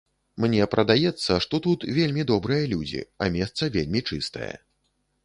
[0.43, 4.53] Мне прадаецца, што тут вельмі добрыя людзі, а месца вельмі чыстае.